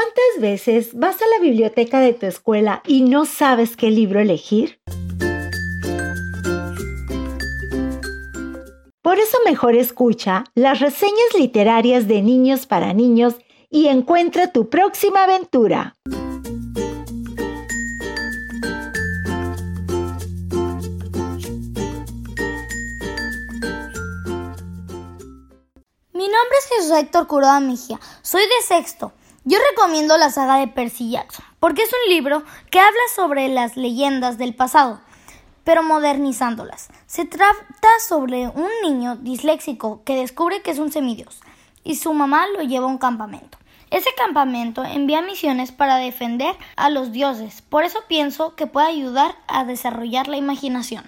¿Cuántas 0.00 0.40
veces 0.40 0.98
vas 0.98 1.20
a 1.20 1.26
la 1.26 1.42
biblioteca 1.42 2.00
de 2.00 2.14
tu 2.14 2.24
escuela 2.24 2.82
y 2.86 3.02
no 3.02 3.26
sabes 3.26 3.76
qué 3.76 3.90
libro 3.90 4.18
elegir? 4.18 4.80
Por 9.02 9.18
eso 9.18 9.36
mejor 9.44 9.74
escucha 9.74 10.44
las 10.54 10.80
reseñas 10.80 11.34
literarias 11.38 12.08
de 12.08 12.22
niños 12.22 12.64
para 12.64 12.94
niños 12.94 13.34
y 13.68 13.88
encuentra 13.88 14.52
tu 14.52 14.70
próxima 14.70 15.24
aventura. 15.24 15.98
Mi 26.14 26.26
nombre 26.26 26.56
es 26.58 26.68
Jesús 26.74 26.90
Héctor 26.98 27.26
Curoda 27.26 27.60
Mejía, 27.60 28.00
soy 28.22 28.40
de 28.40 28.66
sexto. 28.66 29.12
Yo 29.44 29.56
recomiendo 29.70 30.18
la 30.18 30.28
saga 30.28 30.56
de 30.56 30.68
Percy 30.68 31.12
Jackson, 31.12 31.42
porque 31.60 31.80
es 31.82 31.90
un 31.90 32.12
libro 32.12 32.42
que 32.70 32.78
habla 32.78 33.00
sobre 33.16 33.48
las 33.48 33.74
leyendas 33.74 34.36
del 34.36 34.54
pasado, 34.54 35.00
pero 35.64 35.82
modernizándolas. 35.82 36.90
Se 37.06 37.24
trata 37.24 37.88
sobre 38.06 38.48
un 38.48 38.68
niño 38.82 39.16
disléxico 39.16 40.02
que 40.04 40.14
descubre 40.14 40.60
que 40.60 40.72
es 40.72 40.78
un 40.78 40.92
semidios 40.92 41.40
y 41.84 41.96
su 41.96 42.12
mamá 42.12 42.48
lo 42.48 42.62
lleva 42.62 42.84
a 42.84 42.90
un 42.90 42.98
campamento. 42.98 43.56
Ese 43.90 44.10
campamento 44.14 44.84
envía 44.84 45.22
misiones 45.22 45.72
para 45.72 45.96
defender 45.96 46.54
a 46.76 46.90
los 46.90 47.10
dioses, 47.10 47.62
por 47.62 47.84
eso 47.84 48.00
pienso 48.08 48.54
que 48.56 48.66
puede 48.66 48.88
ayudar 48.88 49.36
a 49.48 49.64
desarrollar 49.64 50.28
la 50.28 50.36
imaginación. 50.36 51.04